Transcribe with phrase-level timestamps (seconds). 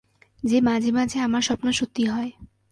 [0.43, 2.31] যে মাঝে মাঝে আমার স্বপ্ন সত্যি হয়।